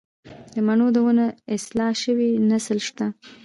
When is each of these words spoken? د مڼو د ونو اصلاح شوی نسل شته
د 0.53 0.55
مڼو 0.67 0.87
د 0.93 0.97
ونو 1.05 1.25
اصلاح 1.55 1.93
شوی 2.03 2.29
نسل 2.49 2.77
شته 2.87 3.05